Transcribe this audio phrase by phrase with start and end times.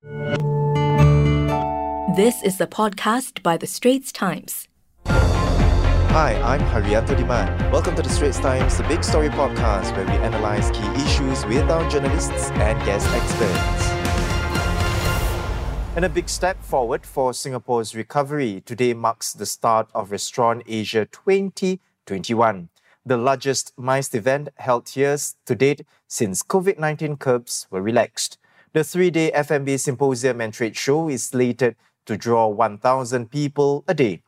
[0.00, 0.14] This
[2.44, 4.68] is a podcast by The Straits Times.
[5.06, 7.72] Hi, I'm Hairianto Diman.
[7.72, 11.68] Welcome to The Straits Times, the big story podcast where we analyze key issues with
[11.68, 13.88] our journalists and guest experts.
[15.96, 18.62] And a big step forward for Singapore's recovery.
[18.64, 22.68] Today marks the start of Restaurant Asia 2021,
[23.04, 28.38] the largest MICE event held here to date since COVID 19 curbs were relaxed.
[28.74, 33.94] The three day F&B symposium and trade show is slated to draw 1,000 people a
[33.94, 34.20] day.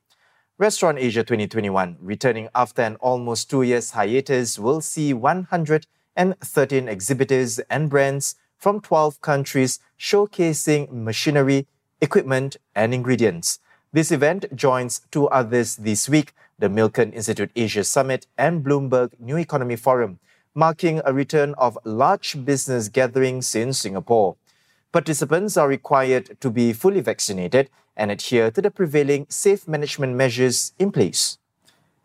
[0.56, 7.90] Restaurant Asia 2021, returning after an almost two years hiatus, will see 113 exhibitors and
[7.90, 11.66] brands from 12 countries showcasing machinery,
[12.00, 13.58] equipment, and ingredients.
[13.92, 19.36] This event joins two others this week the Milken Institute Asia Summit and Bloomberg New
[19.36, 20.18] Economy Forum,
[20.54, 24.36] marking a return of large business gatherings in Singapore.
[24.92, 30.72] Participants are required to be fully vaccinated and adhere to the prevailing safe management measures
[30.80, 31.38] in place.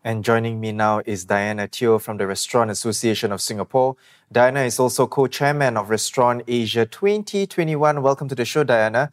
[0.04, 3.96] And joining me now is Diana Teo from the Restaurant Association of Singapore.
[4.30, 8.02] Diana is also co-chairman of Restaurant Asia 2021.
[8.02, 9.10] Welcome to the show, Diana.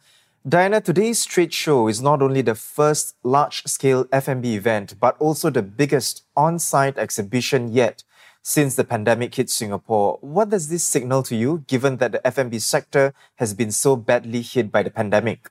[0.48, 5.62] Diana, today's trade show is not only the first large-scale F&B event, but also the
[5.62, 8.04] biggest on-site exhibition yet
[8.44, 10.18] since the pandemic hit Singapore.
[10.20, 14.42] What does this signal to you, given that the F&B sector has been so badly
[14.42, 15.48] hit by the pandemic?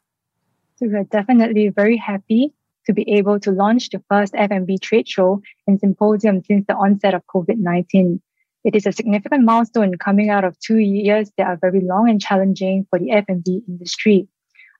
[0.76, 2.54] So we're definitely very happy
[2.86, 7.16] to be able to launch the first F&B trade show and symposium since the onset
[7.16, 8.20] of COVID-19.
[8.64, 12.22] It is a significant milestone coming out of two years that are very long and
[12.22, 14.28] challenging for the F&B industry.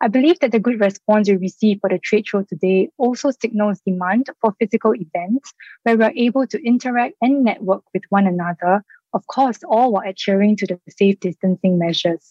[0.04, 3.80] I believe that the good response we received for the trade show today also signals
[3.86, 9.26] demand for physical events where we're able to interact and network with one another, of
[9.28, 12.30] course, all while adhering to the safe distancing measures.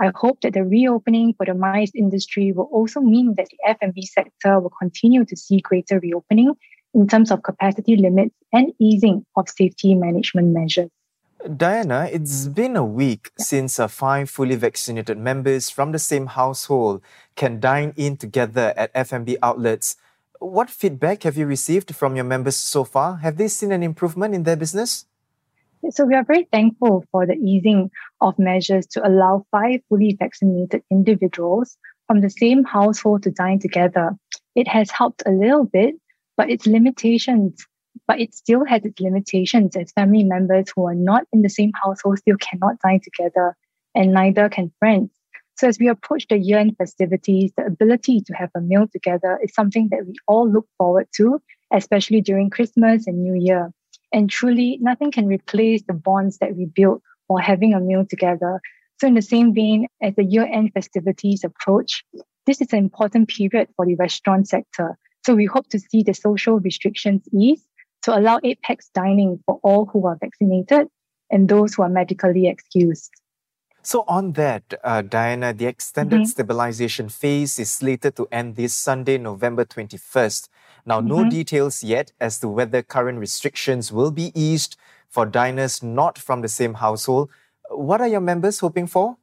[0.00, 4.06] I hope that the reopening for the MICE industry will also mean that the F&B
[4.06, 6.54] sector will continue to see greater reopening
[6.94, 10.88] in terms of capacity limits and easing of safety management measures.
[11.48, 13.44] Diana, it's been a week yeah.
[13.44, 17.00] since uh, five fully vaccinated members from the same household
[17.34, 19.96] can dine in together at F&B outlets.
[20.38, 23.16] What feedback have you received from your members so far?
[23.18, 25.06] Have they seen an improvement in their business?
[25.88, 27.90] So we are very thankful for the easing
[28.20, 34.10] of measures to allow five fully vaccinated individuals from the same household to dine together.
[34.54, 35.94] It has helped a little bit,
[36.36, 37.66] but its limitations
[38.10, 41.70] but it still has its limitations as family members who are not in the same
[41.80, 43.56] household still cannot dine together,
[43.94, 45.12] and neither can friends.
[45.56, 49.38] So, as we approach the year end festivities, the ability to have a meal together
[49.44, 51.40] is something that we all look forward to,
[51.72, 53.70] especially during Christmas and New Year.
[54.12, 58.60] And truly, nothing can replace the bonds that we build while having a meal together.
[59.00, 62.04] So, in the same vein, as the year end festivities approach,
[62.44, 64.98] this is an important period for the restaurant sector.
[65.24, 67.64] So, we hope to see the social restrictions ease
[68.02, 70.88] to allow eight pax dining for all who are vaccinated
[71.30, 73.10] and those who are medically excused.
[73.82, 76.24] So, on that, uh, Diana, the extended mm-hmm.
[76.26, 80.48] stabilization phase is slated to end this Sunday, November 21st.
[80.84, 81.08] Now, mm-hmm.
[81.08, 84.76] no details yet as to whether current restrictions will be eased
[85.08, 87.30] for diners not from the same household.
[87.70, 89.16] What are your members hoping for?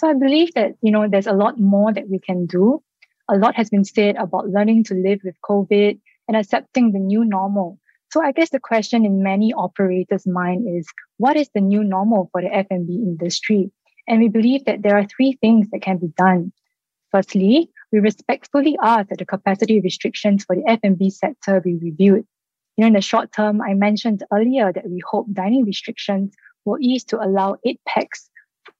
[0.00, 2.82] So, I believe that, you know, there's a lot more that we can do.
[3.30, 5.98] A lot has been said about learning to live with COVID
[6.28, 7.78] and accepting the new normal.
[8.10, 10.86] So I guess the question in many operators' mind is,
[11.18, 13.70] what is the new normal for the F&B industry?
[14.06, 16.52] And we believe that there are three things that can be done.
[17.10, 22.26] Firstly, we respectfully ask that the capacity restrictions for the F&B sector be reviewed.
[22.76, 26.78] You know, in the short term, I mentioned earlier that we hope dining restrictions will
[26.80, 28.30] ease to allow eight pax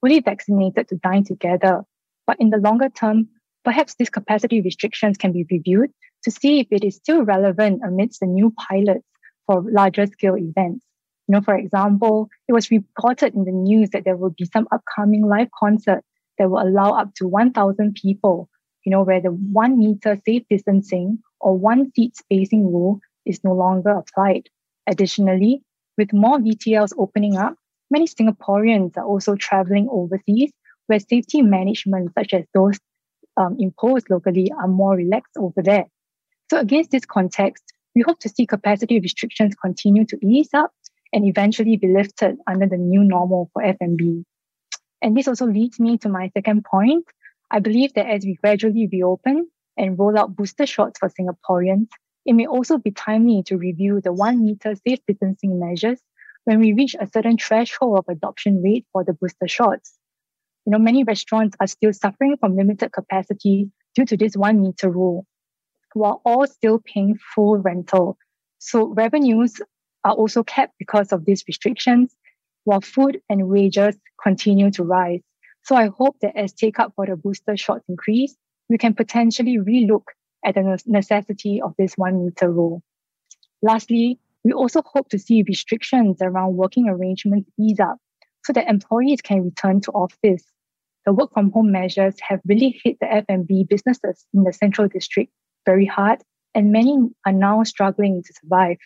[0.01, 1.83] fully vaccinated to dine together.
[2.25, 3.27] But in the longer term,
[3.63, 5.91] perhaps these capacity restrictions can be reviewed
[6.23, 9.05] to see if it is still relevant amidst the new pilots
[9.49, 10.85] for larger scale events.
[11.27, 14.67] You know, for example, it was reported in the news that there will be some
[14.71, 16.03] upcoming live concert
[16.37, 18.47] that will allow up to 1,000 people,
[18.85, 23.53] you know, where the one meter safe distancing or one seat spacing rule is no
[23.53, 24.47] longer applied.
[24.85, 25.63] Additionally,
[25.97, 27.55] with more VTLs opening up,
[27.89, 30.51] many Singaporeans are also traveling overseas
[30.85, 32.77] where safety management, such as those
[33.35, 35.85] um, imposed locally, are more relaxed over there.
[36.51, 37.63] So, against this context,
[37.99, 40.71] we hope to see capacity restrictions continue to ease up
[41.11, 44.23] and eventually be lifted under the new normal for F&B.
[45.01, 47.03] And this also leads me to my second point.
[47.51, 51.87] I believe that as we gradually reopen and roll out booster shots for Singaporeans,
[52.25, 55.99] it may also be timely to review the one meter safe distancing measures
[56.45, 59.97] when we reach a certain threshold of adoption rate for the booster shots.
[60.65, 64.89] you know, many restaurants are still suffering from limited capacity due to this one meter
[64.89, 65.25] rule,
[65.93, 68.17] while all still paying full rental.
[68.59, 69.61] So revenues
[70.03, 72.15] are also kept because of these restrictions,
[72.63, 75.21] while food and wages continue to rise.
[75.63, 78.35] So I hope that as take up for the booster shots increase,
[78.69, 80.03] we can potentially relook
[80.45, 82.81] at the necessity of this one meter rule.
[83.61, 87.97] Lastly, we also hope to see restrictions around working arrangements ease up
[88.45, 90.43] so that employees can return to office.
[91.05, 95.31] The work from home measures have really hit the F&B businesses in the central district
[95.71, 96.19] very hard,
[96.55, 96.95] and many
[97.25, 98.77] are now struggling to survive.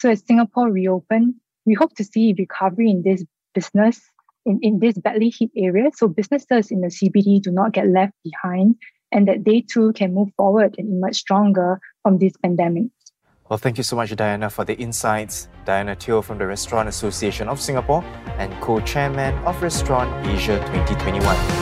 [0.00, 1.22] So as Singapore reopen,
[1.66, 3.24] we hope to see recovery in this
[3.54, 4.00] business
[4.44, 8.14] in, in this badly hit area so businesses in the CBD do not get left
[8.24, 8.74] behind
[9.12, 12.88] and that they too can move forward and emerge stronger from this pandemic.
[13.48, 15.48] Well, thank you so much, Diana, for the insights.
[15.66, 18.02] Diana Teo from the Restaurant Association of Singapore
[18.38, 21.61] and co chairman of Restaurant Asia 2021.